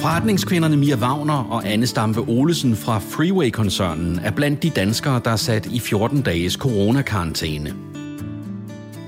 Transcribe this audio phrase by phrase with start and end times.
[0.00, 5.36] Forretningskvinderne Mia Wagner og Anne Stampe Olesen fra Freeway-koncernen er blandt de danskere, der er
[5.36, 7.74] sat i 14 dages coronakarantæne.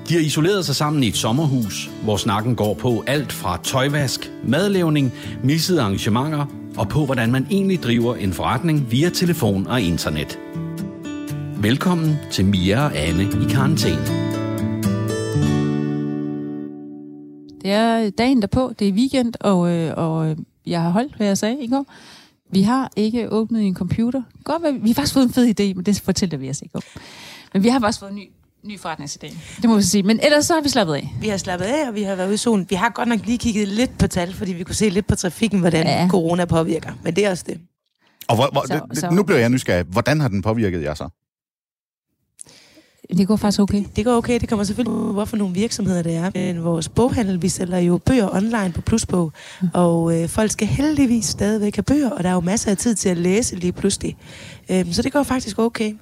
[0.09, 4.31] De har isoleret sig sammen i et sommerhus, hvor snakken går på alt fra tøjvask,
[4.45, 5.13] madlavning,
[5.45, 6.47] missede arrangementer
[6.77, 10.38] og på, hvordan man egentlig driver en forretning via telefon og internet.
[11.56, 14.31] Velkommen til Mia og Anne i karantæne.
[17.62, 21.27] Det er dagen derpå, det er weekend, og, øh, og øh, jeg har holdt, hvad
[21.27, 21.87] jeg sagde i går.
[22.52, 24.23] Vi har ikke åbnet en computer.
[24.45, 26.83] Godt, vi har faktisk fået en fed idé, men det fortæller vi os ikke om.
[27.52, 28.29] Men vi har faktisk fået en ny,
[28.65, 29.37] ny forretningsidé.
[29.62, 30.02] Det må vi sige.
[30.02, 31.15] Men ellers så har vi slappet af.
[31.21, 32.66] Vi har slappet af, og vi har været ude i solen.
[32.71, 35.15] Vi har godt nok lige kigget lidt på tal, fordi vi kunne se lidt på
[35.16, 36.09] trafikken, hvordan ja.
[36.10, 36.93] corona påvirker.
[37.02, 37.60] Men det er også det.
[38.29, 39.85] Og hvor, hvor, så, det, så, nu bliver jeg nysgerrig.
[39.85, 41.09] Hvordan har den påvirket jer så?
[43.09, 43.84] Det går faktisk okay.
[43.97, 44.41] Det går okay.
[44.41, 46.30] Det kommer selvfølgelig på, hvorfor nogle virksomheder det er.
[46.34, 49.32] Men vores boghandel, vi sælger jo bøger online på Plusbog.
[49.63, 49.68] Mm.
[49.74, 52.95] Og øh, folk skal heldigvis stadigvæk have bøger, og der er jo masser af tid
[52.95, 54.16] til at læse lige pludselig.
[54.71, 55.95] Øhm, så det går faktisk okay.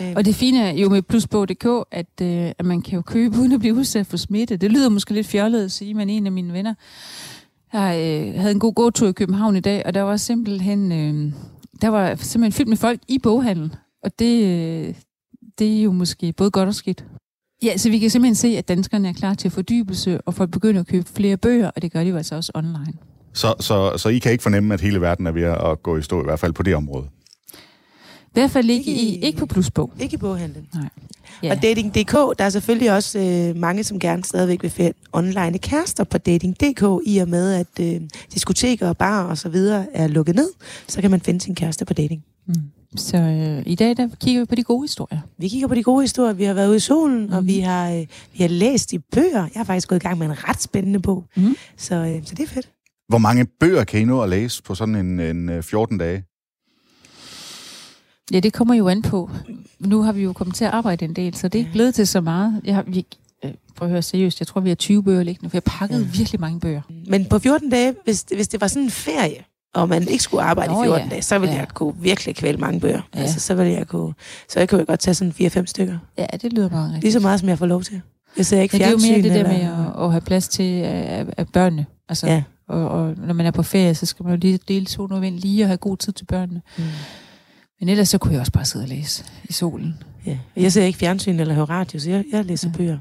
[0.00, 0.16] Øhm.
[0.16, 3.52] Og det fine er jo med plusbog.dk, at, øh, at man kan jo købe uden
[3.52, 4.56] at blive udsat for smitte.
[4.56, 6.74] Det lyder måske lidt fjollet at sige, men en af mine venner
[7.72, 11.32] jeg øh, havde en god gåtur i København i dag, og der var simpelthen, øh,
[11.82, 13.74] der var simpelthen fyldt med folk i boghandlen.
[14.02, 14.94] Og det, øh,
[15.58, 17.04] det er jo måske både godt og skidt.
[17.62, 20.80] Ja, så vi kan simpelthen se, at danskerne er klar til fordybelse, og folk begynder
[20.80, 22.92] at købe flere bøger, og det gør de jo altså også online.
[23.32, 26.02] Så, så, så I kan ikke fornemme, at hele verden er ved at gå i
[26.02, 27.08] stå, i hvert fald på det område?
[28.24, 29.92] I hvert fald ikke, ikke, i, ikke på plusbog.
[30.00, 30.66] Ikke i boghandlen.
[30.74, 30.88] Nej.
[31.42, 31.50] Ja.
[31.50, 36.04] Og Dating.dk, der er selvfølgelig også øh, mange, som gerne stadigvæk vil finde online kærester
[36.04, 38.00] på Dating.dk, i og med, at øh,
[38.34, 40.50] diskoteker og bar og så videre er lukket ned,
[40.88, 42.24] så kan man finde sin kæreste på dating.
[42.46, 42.54] Mm.
[42.96, 45.20] Så øh, i dag der kigger vi på de gode historier.
[45.38, 46.32] Vi kigger på de gode historier.
[46.32, 47.32] Vi har været ude i solen, mm.
[47.32, 49.42] og vi har, øh, vi har læst i bøger.
[49.42, 51.24] Jeg har faktisk gået i gang med en ret spændende bog.
[51.36, 51.56] Mm.
[51.76, 52.70] Så, øh, så det er fedt.
[53.08, 56.24] Hvor mange bøger kan I nå at læse på sådan en, en 14 øh, dage?
[58.32, 59.30] Ja, det kommer jo an på.
[59.78, 61.94] Nu har vi jo kommet til at arbejde en del, så det er ikke blevet
[61.94, 62.60] til så meget.
[62.64, 63.06] Jeg har, vi,
[63.44, 65.78] øh, prøv at høre seriøst, jeg tror, vi har 20 bøger liggende, for jeg har
[65.78, 66.18] pakket ja.
[66.18, 66.82] virkelig mange bøger.
[67.06, 70.42] Men på 14 dage, hvis, hvis det var sådan en ferie, og man ikke skulle
[70.42, 71.10] arbejde Nå, i 14 ja.
[71.10, 71.58] dage, så ville ja.
[71.58, 73.00] jeg kunne virkelig kvæle mange bøger.
[73.14, 73.20] Ja.
[73.20, 74.14] Altså, så ville jeg kunne,
[74.48, 75.98] så jeg kunne jeg godt tage sådan 4-5 stykker.
[76.18, 77.02] Ja, det lyder meget rigtigt.
[77.02, 78.00] Lige så meget, som jeg får lov til.
[78.36, 80.48] Jeg ser ikke ja, det er jo mere det der med at, at have plads
[80.48, 81.86] til at, at børnene.
[82.08, 82.42] Altså, ja.
[82.68, 85.38] og, og, når man er på ferie, så skal man jo lige dele to vind
[85.38, 86.62] lige og have god tid til børnene.
[86.78, 86.84] Mm.
[87.80, 89.98] Men ellers så kunne jeg også bare sidde og læse i solen.
[90.26, 90.38] Ja.
[90.56, 92.76] Jeg ser ikke fjernsyn eller hører radio, så jeg, jeg læser ja.
[92.76, 92.98] bøger.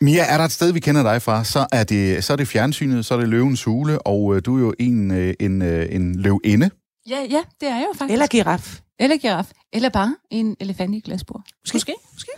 [0.00, 0.04] Ja.
[0.04, 2.48] Mia, er der et sted, vi kender dig fra, så er det, så er det
[2.48, 5.86] fjernsynet, så er det løvens hule, og øh, du er jo en, øh, en, øh,
[5.90, 6.70] en løvinde.
[7.08, 8.12] Ja, ja, det er jeg jo faktisk.
[8.12, 8.80] Eller giraf.
[9.00, 9.50] Eller giraf.
[9.72, 11.42] Eller bare en elefant i glasbord.
[11.64, 11.74] Måske.
[11.74, 11.92] Måske.
[12.12, 12.30] Måske.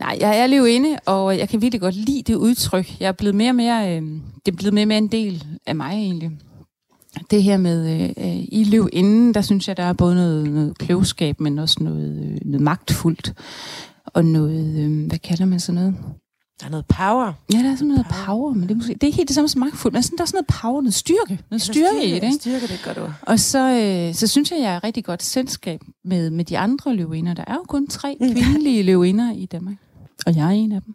[0.00, 3.00] Nej, jeg er løvinde, og jeg kan virkelig godt lide det udtryk.
[3.00, 4.02] Jeg er blevet mere og mere, øh,
[4.46, 6.30] det er blevet mere og mere en del af mig egentlig.
[7.30, 11.40] Det her med øh, i løvinden, der synes jeg, der er både noget, noget klogskab,
[11.40, 13.34] men også noget, øh, noget magtfuldt.
[14.06, 15.94] Og noget, øh, hvad kalder man sådan noget?
[16.62, 17.32] Der er noget power.
[17.52, 19.28] Ja, der er sådan noget power, power men det er, måske, det er ikke helt
[19.28, 21.40] det samme som magtfuldt, men sådan, der er sådan noget power, noget styrke.
[21.50, 22.34] Noget styrke, styrke i det, ikke?
[22.34, 23.12] Styrke, det godt ord.
[23.22, 26.94] Og så, øh, så synes jeg, jeg er rigtig godt selskab med, med de andre
[26.94, 27.34] løvinder.
[27.34, 28.34] Der er jo kun tre mm.
[28.34, 29.76] kvindelige løvinder i Danmark,
[30.26, 30.94] og jeg er en af dem.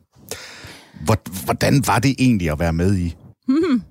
[1.45, 3.15] Hvordan var det egentlig at være med i?
[3.47, 3.81] Hmm.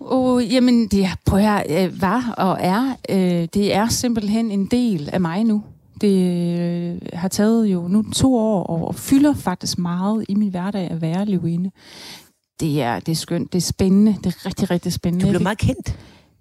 [0.00, 5.10] Oh, jamen, det prøver jeg, øh, var og er, øh, det er simpelthen en del
[5.12, 5.62] af mig nu.
[6.00, 10.90] Det øh, har taget jo nu to år og fylder faktisk meget i min hverdag
[10.90, 11.70] at være løvinde.
[12.60, 15.24] Det er, det er skønt, det er spændende, det er rigtig, rigtig spændende.
[15.24, 15.98] Du blev meget kendt.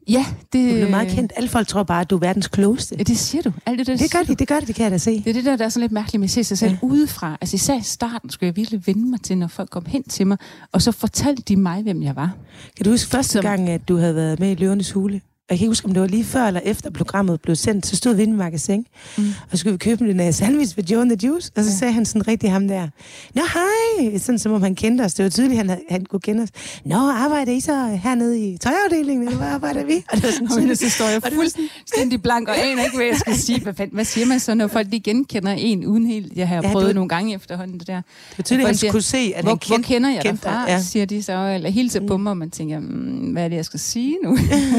[0.10, 0.70] Ja, det...
[0.70, 1.34] Du blev meget kendt.
[1.36, 2.96] Alle folk tror bare, at du er verdens klogeste.
[2.98, 3.52] Ja, det siger du.
[3.66, 5.12] Alt det, der, det gør de, det gør de, det kan jeg da se.
[5.12, 6.78] Det er det der, der er sådan lidt mærkeligt med at se sig selv ja.
[6.88, 7.38] udefra.
[7.42, 10.28] Altså især i starten skulle jeg virkelig vende mig til, når folk kom hen til
[10.28, 10.38] mig,
[10.72, 12.36] og så fortalte de mig, hvem jeg var.
[12.78, 13.42] Kan du huske første Som...
[13.42, 15.22] gang, at du havde været med i Løvernes Hule?
[15.50, 17.96] Jeg kan ikke huske, om det var lige før eller efter programmet blev sendt, så
[17.96, 18.86] stod vi inde i magasin,
[19.18, 19.24] mm.
[19.42, 21.70] og så skulle vi købe en uh, sandwich ved Joe and the Juice, og så
[21.70, 21.76] ja.
[21.76, 22.88] sagde han sådan rigtig ham der,
[23.36, 25.14] Nå hej, sådan som om han kendte os.
[25.14, 26.50] Det var tydeligt, han, han kunne kende os.
[26.86, 30.04] Nå, arbejder I så hernede i tøjafdelingen, eller hvad arbejder vi?
[30.12, 33.18] Og det var sådan, sådan så står jeg fuldstændig blank og aner ikke, hvad jeg
[33.18, 33.62] skal sige.
[33.62, 36.34] Hvad, hvad siger man så, når folk lige genkender en uden helt?
[36.36, 37.96] Jeg har ja, prøvet var, nogle gange efterhånden det der.
[37.96, 40.40] Det var tydeligt, at han kunne se, at hvor, han kendte, hvor kender jeg dig
[40.40, 40.82] fra, ja.
[40.82, 42.08] siger de så, eller hilser mm.
[42.08, 44.30] på mig, og man tænker, mm, hvad er det, jeg skal sige nu?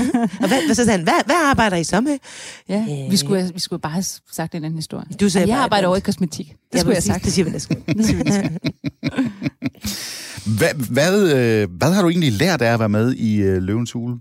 [0.43, 2.19] og hvad, hvad så sagde han, hvad, hvad arbejder I så med?
[2.69, 3.11] Ja, øh.
[3.11, 5.07] vi, skulle, vi skulle bare have sagt en anden historie.
[5.21, 6.47] Du sagde jeg arbejder over i kosmetik.
[6.47, 7.25] Det ja, skulle jeg have sagt.
[7.25, 7.77] Det siger vi næsten.
[10.59, 13.93] hvad, hvad, øh, hvad har du egentlig lært af at være med i øh, Løvens
[13.93, 14.19] Hule?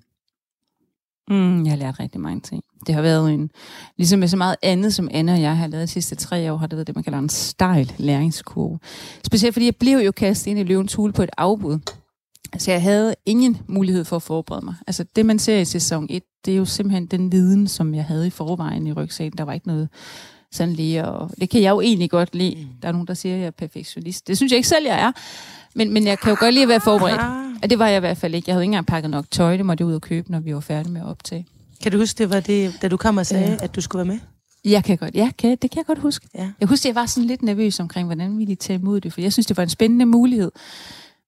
[1.30, 2.64] Mm, jeg har lært rigtig mange ting.
[2.88, 3.50] Det har været en,
[3.98, 6.58] ligesom med så meget andet, som Anna og jeg har lavet de sidste tre år,
[6.58, 8.80] har det været det, man kalder en stejl læringskurve.
[9.26, 11.80] Specielt fordi jeg blev jo kastet ind i løvens hule på et afbud.
[12.54, 14.76] Altså jeg havde ingen mulighed for at forberede mig.
[14.88, 18.06] Altså det, man ser i sæson 1, det er jo simpelthen den viden, som jeg
[18.06, 19.34] havde i forvejen i rygsæden.
[19.38, 19.90] Der var ikke noget
[20.52, 22.68] sådan lige, og det kan jeg jo egentlig godt lide.
[22.82, 24.28] Der er nogen, der siger, at jeg er perfektionist.
[24.28, 25.12] Det synes jeg ikke selv, jeg er.
[25.76, 27.22] Men, men jeg kan jo godt lide at være forberedt.
[27.64, 28.50] Og det var jeg i hvert fald ikke.
[28.50, 30.54] Jeg havde ikke engang pakket nok tøj, det måtte jeg ud og købe, når vi
[30.54, 31.46] var færdige med at optage.
[31.84, 33.58] Kan du huske, det var det, da du kom og sagde, ja.
[33.62, 34.20] at du skulle være med?
[34.66, 36.28] Jeg kan godt, ja, kan, det kan jeg godt huske.
[36.36, 36.50] Ja.
[36.60, 39.22] Jeg husker, jeg var sådan lidt nervøs omkring, hvordan ville I tage imod det, for
[39.22, 40.52] jeg synes, det var en spændende mulighed.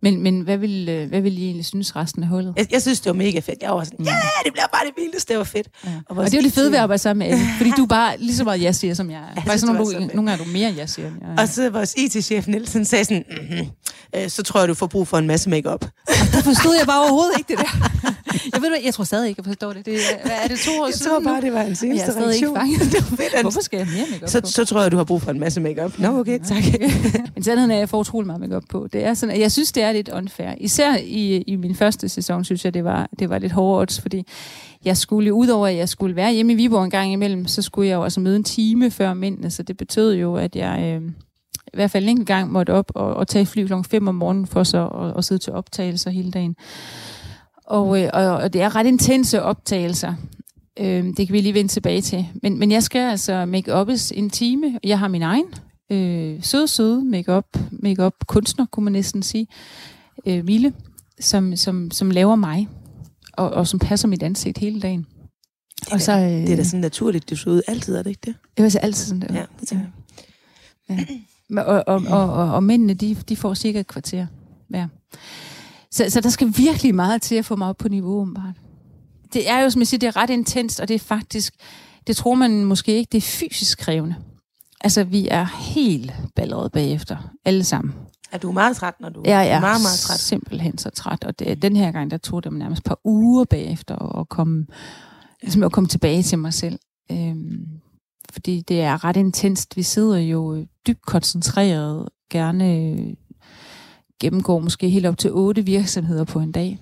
[0.03, 2.53] Men, men hvad, vil, øh, hvad vil I egentlig synes resten af hullet?
[2.57, 3.61] Jeg, jeg synes, det var mega fedt.
[3.61, 4.15] Jeg var sådan, ja,
[4.45, 5.67] det bliver bare det vildeste, det var fedt.
[5.85, 5.89] Ja.
[6.09, 7.87] Og, og det er jo det fede ved at arbejde sammen med fordi du er
[7.87, 9.21] bare lige så meget jeg siger, som jeg er.
[9.35, 11.29] Ja, Faktisk det nogle, var du, nogle gange er du mere jeg siger, end jeg
[11.37, 11.41] er.
[11.41, 13.67] Og så vores IT-chef Nielsen sagde sådan, mm-hmm,
[14.15, 15.85] øh, så tror jeg, du får brug for en masse makeup.
[16.07, 17.89] Det forstod jeg bare overhovedet ikke, det der.
[18.53, 19.85] Jeg ved hvad, jeg tror stadig ikke, jeg forstår det.
[19.85, 21.25] det er, hvad er det to år Jeg siden tror nu?
[21.25, 22.79] bare, det var en jeg seneste er stadig ikke reaktion.
[23.17, 23.41] fanget.
[23.41, 24.47] Hvorfor skal jeg have mere makeup Så, på?
[24.47, 25.99] så tror jeg, du har brug for en masse makeup.
[25.99, 26.63] Nå, okay, tak.
[27.35, 28.87] Men sandheden er, at jeg får utrolig meget makeup på.
[28.93, 30.49] Det er sådan, jeg synes, det er lidt unfair.
[30.57, 34.01] Især i, i min første sæson, synes jeg, det var, det var lidt hårdt, odds,
[34.01, 34.23] fordi
[34.85, 37.89] jeg skulle, udover at jeg skulle være hjemme i Viborg en gang imellem, så skulle
[37.89, 41.09] jeg jo altså møde en time før mændene, så det betød jo, at jeg øh,
[41.67, 44.47] i hvert fald en gang måtte op og, og tage fly klokken 5 om morgenen
[44.47, 46.55] for så at, at sidde til optagelser hele dagen.
[47.71, 50.13] Og, øh, og, og det er ret intense optagelser.
[50.79, 52.27] Øh, det kan vi lige vende tilbage til.
[52.43, 54.79] Men, men jeg skal altså make-upes en time.
[54.83, 55.45] Jeg har min egen
[55.91, 59.47] øh, søde, søde make-up, make-up kunstner, kunne man næsten sige.
[60.25, 60.73] Øh, Mille,
[61.19, 62.67] som, som, som laver mig,
[63.33, 65.05] og, og som passer mit ansigt hele dagen.
[65.79, 67.95] Det er, Og så, da, øh, det er da sådan naturligt, du så ud altid,
[67.95, 68.35] er det ikke det?
[68.57, 69.35] Det var så altid sådan, der.
[69.35, 69.85] Ja, det tænker
[70.89, 71.05] jeg.
[71.57, 74.27] Og, og, og, og, og mændene, de, de får cirka et kvarter
[74.69, 74.87] hver.
[75.91, 78.55] Så, så der skal virkelig meget til at få mig op på niveau, åbenbart.
[79.33, 81.53] Det er jo, som jeg siger, det er ret intenst, og det er faktisk,
[82.07, 84.15] det tror man måske ikke, det er fysisk krævende.
[84.81, 85.43] Altså, vi er
[85.73, 87.93] helt balleret bagefter, alle sammen.
[88.31, 90.19] Er du meget træt, når du Jeg er meget, meget træt?
[90.19, 92.99] simpelthen så træt, og det, den her gang, der tog det mig nærmest et par
[93.03, 94.65] uger bagefter at komme,
[95.41, 96.79] ligesom at komme tilbage til mig selv.
[97.11, 97.67] Øhm,
[98.33, 99.77] fordi det er ret intenst.
[99.77, 102.95] Vi sidder jo dybt koncentreret, gerne
[104.21, 106.79] gennemgår måske helt op til otte virksomheder på en dag.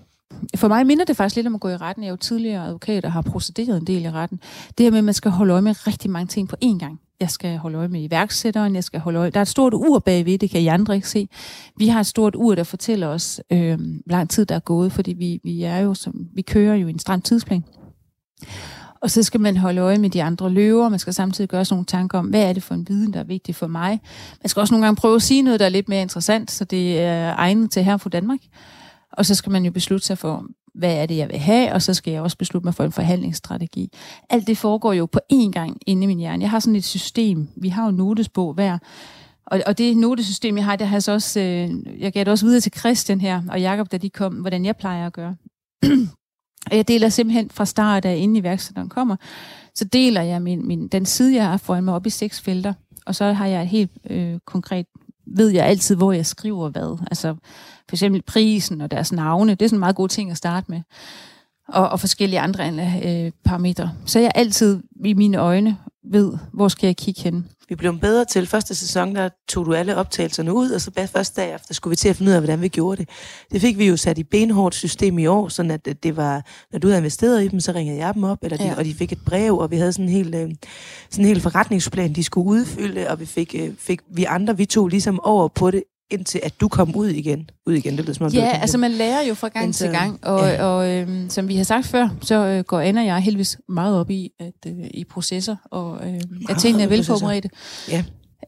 [0.56, 2.04] For mig minder det faktisk lidt om at gå i retten.
[2.04, 4.40] Jeg er jo tidligere advokat og har procederet en del i retten.
[4.78, 7.00] Det her med, at man skal holde øje med rigtig mange ting på én gang.
[7.20, 9.30] Jeg skal holde øje med iværksætteren, jeg skal holde øje...
[9.30, 11.28] Der er et stort ur bagved, det kan I andre ikke se.
[11.78, 14.92] Vi har et stort ur, der fortæller os, øh, hvor lang tid der er gået,
[14.92, 17.64] fordi vi, vi, er jo som, vi kører jo i en stram tidsplan.
[19.02, 20.90] Og så skal man holde øje med de andre løver.
[20.90, 23.20] Man skal samtidig gøre sig nogle tanker om, hvad er det for en viden, der
[23.20, 24.02] er vigtig for mig.
[24.44, 26.66] Man skal også nogle gange prøve at sige noget, der er lidt mere interessant, så
[26.66, 28.40] det er egnet til her for Danmark.
[29.14, 31.82] Og så skal man jo beslutte sig for, hvad er det, jeg vil have, og
[31.82, 33.90] så skal jeg også beslutte mig for en forhandlingsstrategi.
[34.30, 36.42] Alt det foregår jo på én gang inde i min hjerne.
[36.42, 37.48] Jeg har sådan et system.
[37.56, 38.78] Vi har jo notesbog hver.
[39.46, 41.70] Og, og det notesystem, jeg har, det har jeg så også, øh,
[42.02, 44.76] jeg gav det også videre til Christian her, og Jakob, da de kom, hvordan jeg
[44.76, 45.36] plejer at gøre.
[46.72, 49.16] Jeg deler simpelthen fra start af, inden iværksætteren kommer,
[49.76, 52.74] så deler jeg min, min, den side, jeg har foran mig op i seks felter,
[53.06, 54.86] og så har jeg et helt øh, konkret,
[55.28, 56.98] ved jeg altid, hvor jeg skriver hvad.
[57.12, 57.36] Altså
[57.90, 60.72] for eksempel prisen og deres navne, det er sådan en meget god ting at starte
[60.72, 60.82] med.
[61.68, 62.68] Og, og forskellige andre
[63.06, 63.92] øh, parametre.
[64.06, 65.78] Så jeg altid i mine øjne
[66.12, 67.46] ved, hvor skal jeg kigge hen.
[67.70, 71.08] Vi blev bedre til første sæson, der tog du alle optagelserne ud, og så bare
[71.08, 73.10] første dag efter skulle vi til at finde ud af, hvordan vi gjorde det.
[73.52, 76.80] Det fik vi jo sat i benhårdt system i år, sådan at det var, når
[76.80, 78.76] du havde investeret i dem, så ringede jeg dem op, eller de, Ja.
[78.78, 80.50] og de fik et brev, og vi havde sådan en hel, øh,
[81.10, 84.66] sådan en hel forretningsplan, de skulle udfylde, og vi fik, øh, fik vi andre, vi
[84.66, 87.50] tog ligesom over på det, indtil at du kom ud igen.
[87.68, 89.90] Ud igen, det lyder som om, Ja, altså man lærer jo fra gang Men til
[89.90, 90.64] gang, og, ja.
[90.64, 93.98] og øhm, som vi har sagt før, så øh, går Anna og jeg heldigvis meget
[94.00, 97.50] op i, at øh, i processer, og øh, at tingene er i velforberedte.
[97.92, 98.04] Ja.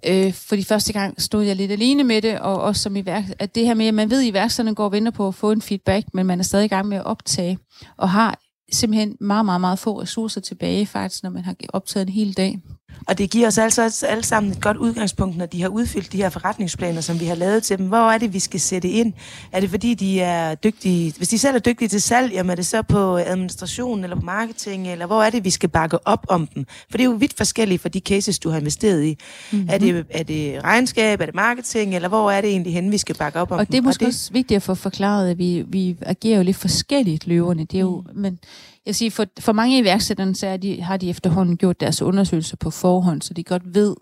[0.06, 3.24] Øh, for de første gang stod jeg lidt alene med det, og også som iværk,
[3.39, 5.51] at det her med, at man ved, at iværksætterne går og venter på at få
[5.51, 7.58] en feedback, men man er stadig i gang med at optage,
[7.98, 8.39] og har
[8.74, 12.60] simpelthen meget, meget, meget få ressourcer tilbage, faktisk, når man har optaget en hel dag.
[13.07, 16.17] Og det giver os altså alle sammen et godt udgangspunkt, når de har udfyldt de
[16.17, 17.88] her forretningsplaner, som vi har lavet til dem.
[17.88, 19.13] Hvor er det, vi skal sætte ind?
[19.51, 21.13] Er det fordi, de er dygtige?
[21.17, 24.25] Hvis de selv er dygtige til salg, jamen er det så på administration eller på
[24.25, 24.91] marketing?
[24.91, 26.65] Eller hvor er det, vi skal bakke op om dem?
[26.89, 29.17] For det er jo vidt forskelligt for de cases, du har investeret i.
[29.51, 29.69] Mm-hmm.
[29.71, 31.21] Er, det, er det regnskab?
[31.21, 31.95] Er det marketing?
[31.95, 34.00] Eller hvor er det egentlig hen, vi skal bakke op om Og det er måske
[34.00, 37.62] det, også vigtigt at få forklaret, at vi, vi agerer jo lidt forskelligt løverne.
[37.62, 38.21] Det er jo, mm.
[38.21, 38.39] men
[38.85, 42.57] jeg siger, for, for mange iværksætterne, så er de, har de efterhånden gjort deres undersøgelser
[42.57, 43.95] på forhånd, så de godt ved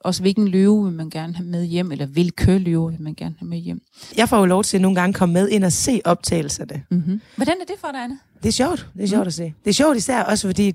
[0.00, 3.34] også, hvilken løve vil man gerne have med hjem, eller hvilke løve vil man gerne
[3.38, 3.80] have med hjem.
[4.16, 6.82] Jeg får jo lov til nogle gange at komme med ind og se optagelserne.
[6.90, 7.20] Mm-hmm.
[7.36, 8.18] Hvordan er det for dig, Anne?
[8.42, 8.88] Det er sjovt.
[8.94, 9.26] Det er sjovt mm.
[9.26, 9.54] at se.
[9.64, 10.70] Det er sjovt især også, fordi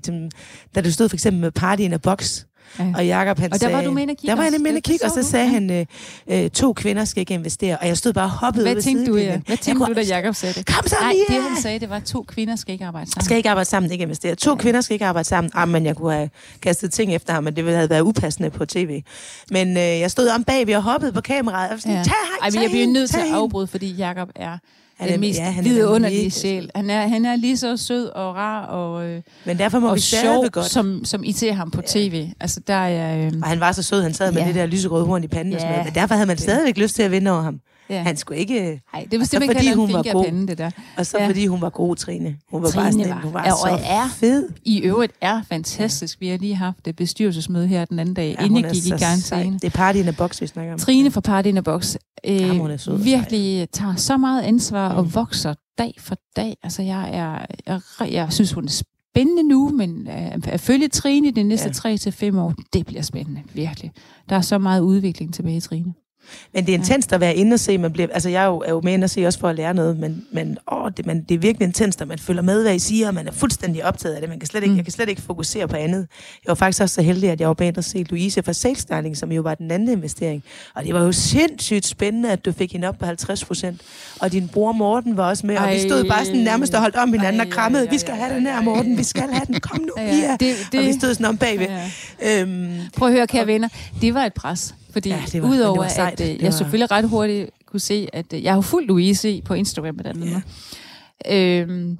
[0.74, 2.44] da du stod for eksempel med Party in a Box,
[2.78, 2.92] Ja.
[2.94, 5.04] Og Jacob, han og der var du med kigge Der var jeg med at kigge,
[5.04, 5.86] og så sagde han, øh,
[6.30, 7.78] øh, to kvinder skal ikke investere.
[7.78, 9.40] Og jeg stod bare og hoppede Hvad tænkte du, ja?
[9.46, 10.66] Hvad tænkte du, da Jacob sagde det?
[10.66, 13.24] Kom så, Nej, det han sagde, det var, to kvinder skal ikke arbejde sammen.
[13.24, 14.34] Skal ikke arbejde sammen, ikke investere.
[14.34, 14.56] To ja.
[14.56, 15.50] kvinder skal ikke arbejde sammen.
[15.54, 16.30] Ah, men jeg kunne have
[16.62, 19.02] kastet ting efter ham, men det ville have været upassende på tv.
[19.50, 21.72] Men øh, jeg stod om bagved og hoppede på kameraet.
[21.72, 22.02] Og sådan, ja.
[22.02, 24.58] tag, Ej, men jeg bliver nødt til at afbryde, fordi Jacob er
[24.98, 26.70] han er, den mest ja, han vidunderlige sjæl.
[26.74, 29.94] Han er, han er lige så sød og rar og, øh, Men derfor må og
[29.94, 30.66] vi sjov, godt.
[30.66, 32.28] som, som I ser ham på tv.
[32.40, 33.32] Altså, der er, øh...
[33.42, 34.46] Og han var så sød, han sad med ja.
[34.46, 35.56] det der lyserøde horn i panden ja.
[35.56, 35.86] og sådan noget.
[35.86, 37.60] Men derfor havde man stadigvæk lyst til at vinde over ham.
[37.90, 38.02] Ja.
[38.02, 38.82] Han skulle ikke...
[38.92, 40.24] Nej, det var simpelthen fordi hun var god.
[40.24, 40.70] Pande, det der.
[40.96, 41.28] Og så ja.
[41.28, 42.36] fordi hun var god, Trine.
[42.50, 44.48] Hun var Trine bare sådan, var, hun var ja, så er, fed.
[44.64, 46.20] I øvrigt er fantastisk.
[46.20, 48.90] Vi har lige haft et bestyrelsesmøde her den anden dag, ja, inden jeg gik i
[48.90, 50.78] gang Det er Party in a Box, vi snakker om.
[50.78, 54.98] Trine fra Party in a Box øh, ja, sød, virkelig tager så meget ansvar mm.
[54.98, 56.56] og vokser dag for dag.
[56.62, 58.82] Altså, jeg, er, jeg, jeg synes, hun er
[59.16, 61.72] spændende nu, men at følge Trine de næste ja.
[61.72, 63.92] 3 til fem år, det bliver spændende, virkelig.
[64.28, 65.94] Der er så meget udvikling tilbage i Trine.
[66.54, 67.78] Men det er intenst at være inde og se.
[67.78, 69.56] Man bliver, altså jeg er jo, er jo med inde og se også for at
[69.56, 72.62] lære noget, men, men åh, det, man, det er virkelig intenst, at man følger med,
[72.62, 74.30] hvad I siger, og man er fuldstændig optaget af det.
[74.30, 74.76] Man kan slet ikke, mm.
[74.76, 76.06] Jeg kan slet ikke fokusere på andet.
[76.44, 78.78] Jeg var faktisk også så heldig, at jeg var med og se Louise fra Sales
[78.78, 80.42] Styling, som jo var den anden investering.
[80.74, 83.80] Og det var jo sindssygt spændende, at du fik hende op på 50 procent.
[84.20, 86.96] Og din bror Morten var også med, og vi stod bare sådan nærmest og holdt
[86.96, 87.82] om hinanden ej, og krammede.
[87.82, 88.98] Ej, ej, vi skal have den her, Morten.
[88.98, 89.60] Vi skal have den.
[89.60, 90.36] Kom nu, ja, ja.
[90.40, 91.66] Det, det, og vi stod sådan om bagved.
[91.66, 91.90] Ja,
[92.22, 92.40] ja.
[92.42, 93.68] Øhm, Prøv at høre, kære venner.
[94.00, 94.74] Det var et pres.
[94.90, 96.50] Fordi ja, det var, udover det var at øh, jeg var...
[96.50, 100.42] selvfølgelig ret hurtigt kunne se, at øh, jeg har fulgt Louise på Instagram med den
[101.26, 101.60] ja.
[101.60, 101.98] øhm,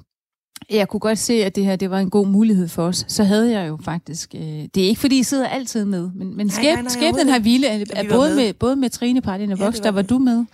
[0.69, 3.05] jeg kunne godt se, at det her det var en god mulighed for os.
[3.07, 4.35] Så havde jeg jo faktisk...
[4.35, 7.67] Øh, det er ikke, fordi I sidder altid med, men, men skæb, skæbnen har hvile,
[7.67, 10.45] er, er både, med, både med Trine Partien og Vox, ja, der var du med,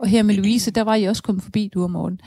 [0.00, 2.20] og her med Louise, der var I også kommet forbi, du og Morten.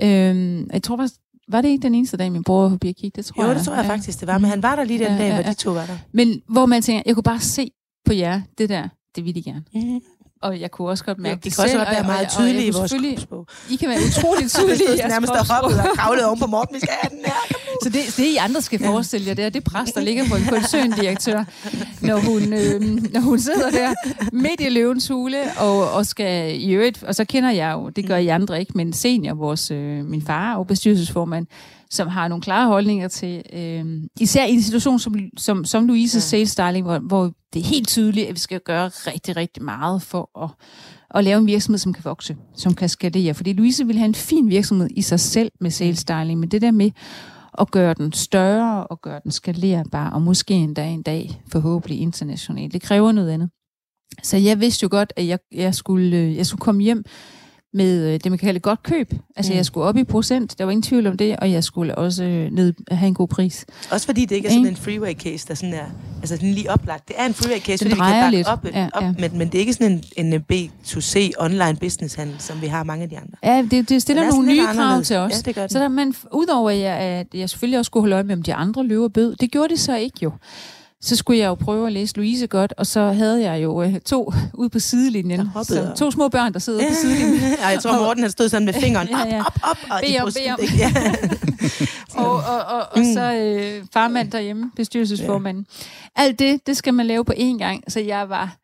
[0.00, 0.30] Ja.
[0.30, 2.96] Øhm, jeg tror faktisk, var det ikke den eneste dag, min bror var forbi at
[2.96, 3.16] kigge?
[3.16, 3.56] Det tror jo, jeg.
[3.56, 3.90] det tror jeg ja.
[3.90, 4.38] faktisk, det var.
[4.38, 5.42] Men han var der lige den ja, dag, ja, ja.
[5.42, 5.96] hvor de to var der.
[6.12, 7.70] Men hvor man tænker, jeg kunne bare se
[8.04, 9.64] på jer, det der, det vil de gerne.
[9.74, 10.00] Mm.
[10.42, 11.70] Og jeg kunne også godt mærke ja, det, det selv.
[11.70, 13.46] Kan også godt være meget tydelige i vores kropssprog.
[13.70, 16.74] I kan være utroligt tydelige i jeres nærmest hoppet og kravlet oven på Morten.
[16.74, 17.40] Vi skal have den her.
[17.82, 20.36] Så det, det I andre skal forestille jer, det er det pres, der ligger på
[20.36, 21.44] en koncerndirektør,
[22.06, 22.80] når hun, øh,
[23.14, 23.94] når hun sidder der
[24.32, 28.06] midt i løvens hule, og, og skal i øvrigt, og så kender jeg jo, det
[28.06, 31.46] gør I andre ikke, men senior, vores, øh, min far og bestyrelsesformand,
[31.90, 33.84] som har nogle klare holdninger til, øh,
[34.20, 36.20] især i en situation som, som, som Louise ja.
[36.20, 40.02] sales styling, hvor, hvor det er helt tydeligt, at vi skal gøre rigtig, rigtig meget
[40.02, 40.50] for at,
[41.14, 43.34] at lave en virksomhed, som kan vokse, som kan skalere.
[43.34, 46.62] Fordi Louise vil have en fin virksomhed i sig selv med sales styling, men det
[46.62, 46.90] der med
[47.58, 52.72] og gøre den større og gøre den skalerbar, og måske endda en dag forhåbentlig internationalt,
[52.72, 53.50] det kræver noget andet.
[54.22, 57.04] Så jeg vidste jo godt, at jeg, jeg, skulle, øh, jeg skulle komme hjem
[57.74, 59.12] med øh, det, man kan kalde godt køb.
[59.36, 59.56] Altså, mm.
[59.56, 62.24] jeg skulle op i procent, der var ingen tvivl om det, og jeg skulle også
[62.24, 63.66] øh, ned have en god pris.
[63.90, 65.84] Også fordi det ikke er sådan en freeway case, der sådan er,
[66.20, 67.08] altså sådan lige oplagt.
[67.08, 68.46] Det er en freeway case, fordi vi kan bakke lidt.
[68.46, 69.12] op, ja, op ja.
[69.18, 72.84] Men, men det er ikke sådan en, en B2C online business handel, som vi har
[72.84, 73.36] mange af de andre.
[73.44, 75.32] Ja, det, det stiller nogle nye krav til os.
[75.32, 75.72] Ja, det gør det.
[75.72, 78.42] Så der, man, udover at jeg, at jeg selvfølgelig også skulle holde øje med, om
[78.42, 80.32] de andre løber bød, det gjorde det så ikke jo
[81.00, 84.00] så skulle jeg jo prøve at læse Louise godt, og så havde jeg jo øh,
[84.00, 85.48] to ude på sidelinjen.
[85.62, 86.88] Så, to små børn, der sidder ja.
[86.88, 87.40] på sidelinjen.
[87.62, 89.40] Ja, jeg tror, Morten har stået sådan med fingeren op, ja, ja.
[89.40, 89.76] op, op.
[89.90, 90.58] Og bed om, bed om.
[90.78, 90.92] Ja.
[92.24, 95.66] og, og, og, og så øh, farmand derhjemme, bestyrelsesformanden.
[96.18, 96.22] Ja.
[96.22, 98.56] Alt det, det skal man lave på én gang, så jeg var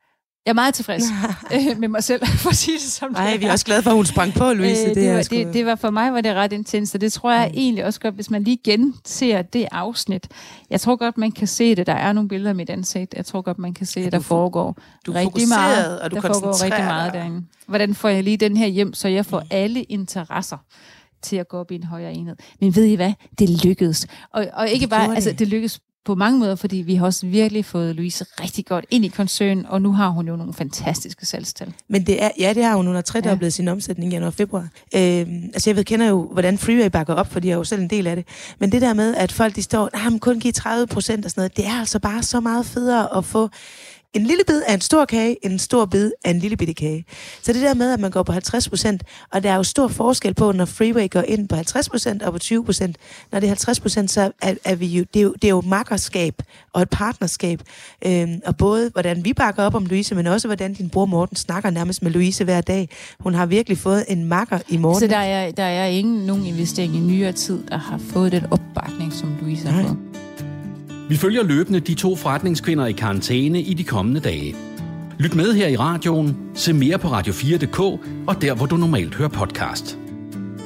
[0.47, 1.03] jeg er meget tilfreds
[1.55, 3.83] øh, med mig selv, for at sige det som Nej, det vi er også glade
[3.83, 4.83] for, at hun sprang på, Louise.
[4.83, 7.13] Øh, det, det, var, det, det var for mig var det ret intens, og det
[7.13, 7.59] tror jeg mm.
[7.59, 10.29] egentlig også godt, hvis man lige genser det afsnit.
[10.71, 11.87] Jeg tror godt, man kan se det.
[11.87, 13.15] Der er nogle billeder af mit ansigt.
[13.15, 16.01] Jeg tror godt, man kan se, at ja, der foregår du rigtig meget.
[16.01, 17.47] Og du der foregår rigtig meget derinde.
[17.67, 19.47] Hvordan får jeg lige den her hjem, så jeg får mm.
[19.51, 20.57] alle interesser
[21.23, 22.37] til at gå op i en højere enhed.
[22.61, 23.13] Men ved I hvad?
[23.39, 24.07] Det lykkedes.
[24.33, 27.65] Og, og ikke bare, altså det lykkedes på mange måder, fordi vi har også virkelig
[27.65, 31.73] fået Louise rigtig godt ind i koncernen, og nu har hun jo nogle fantastiske salgstal.
[31.89, 32.87] Men det er, ja, det har hun.
[32.87, 33.51] Hun har tredoblet ja.
[33.51, 34.69] sin omsætning i januar og februar.
[34.95, 37.83] Øh, altså jeg ved, kender jo, hvordan Freeway bakker op, fordi jeg er jo selv
[37.83, 38.27] en del af det.
[38.59, 41.31] Men det der med, at folk de står, nej, nah, kun give 30 procent og
[41.31, 43.49] sådan noget, det er altså bare så meget federe at få
[44.15, 47.05] en lille bid af en stor kage, en stor bid af en lille bitte kage.
[47.43, 49.03] Så det der med, at man går på 50 procent,
[49.33, 52.33] og der er jo stor forskel på, når Freeway går ind på 50 procent og
[52.33, 52.97] på 20 procent.
[53.33, 55.49] Når det er 50 procent, så er, er, vi jo, det er jo, det er
[55.49, 56.35] jo makkerskab
[56.73, 57.61] og et partnerskab.
[58.07, 61.37] Øhm, og både, hvordan vi bakker op om Louise, men også, hvordan din bror Morten
[61.37, 62.89] snakker nærmest med Louise hver dag.
[63.21, 65.01] Hun har virkelig fået en makker i morgen.
[65.01, 68.47] Så der er, der er ingen nogen investering i nyere tid, der har fået den
[68.51, 70.14] opbakning, som Louise har fået?
[71.09, 74.57] Vi følger løbende de to forretningskvinder i karantæne i de kommende dage.
[75.19, 77.81] Lyt med her i radioen, se mere på Radio4.dk
[78.27, 79.99] og der, hvor du normalt hører podcast.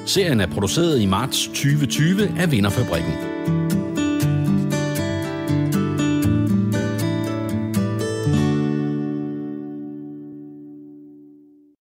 [0.07, 3.38] Serien er produceret i marts 2020 af Vinderfabrikken.